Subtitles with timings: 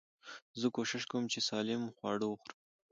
[0.59, 2.59] زه کوشش کوم، چي سالم خواړه وخورم.